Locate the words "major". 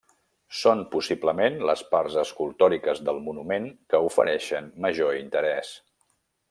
4.87-5.21